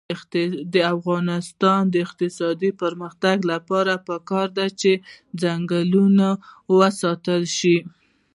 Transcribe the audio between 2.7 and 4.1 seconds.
پرمختګ لپاره